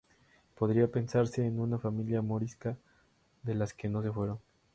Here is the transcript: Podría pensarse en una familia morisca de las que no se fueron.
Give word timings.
Podría 0.57 0.87
pensarse 0.91 1.45
en 1.45 1.59
una 1.59 1.77
familia 1.77 2.23
morisca 2.23 2.75
de 3.43 3.53
las 3.53 3.75
que 3.75 3.87
no 3.87 4.01
se 4.01 4.11
fueron. 4.11 4.39